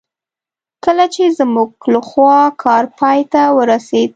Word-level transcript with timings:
کله 0.83 1.05
چې 1.13 1.23
زموږ 1.39 1.69
لخوا 1.93 2.39
کار 2.63 2.83
پای 2.99 3.19
ته 3.31 3.41
ورسېد. 3.57 4.09